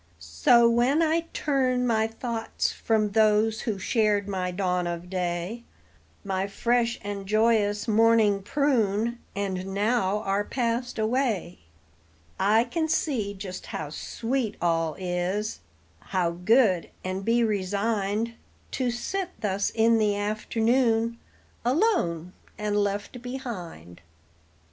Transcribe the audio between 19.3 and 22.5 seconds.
thus in the afternoon, alone